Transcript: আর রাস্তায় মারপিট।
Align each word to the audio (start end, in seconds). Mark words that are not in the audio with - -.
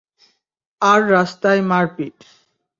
আর 0.81 0.99
রাস্তায় 1.11 1.61
মারপিট। 1.61 2.15